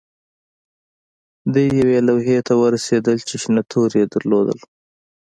دوی 1.53 1.67
یوې 1.81 1.97
لوحې 2.07 2.37
ته 2.47 2.53
ورسیدل 2.63 3.17
چې 3.27 3.35
شنه 3.41 3.61
توري 3.71 3.97
یې 4.01 4.05
درلودل 4.13 4.59